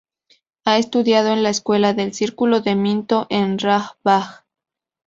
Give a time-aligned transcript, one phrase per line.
[0.65, 4.43] Ha estudiado en la Escuela del Círculo de Minto en Raj Bagh.